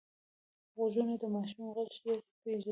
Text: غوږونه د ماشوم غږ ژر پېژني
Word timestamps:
غوږونه 0.75 1.13
د 1.21 1.23
ماشوم 1.35 1.65
غږ 1.75 1.89
ژر 2.01 2.17
پېژني 2.41 2.69